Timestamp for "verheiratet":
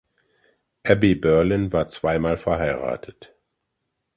2.39-3.35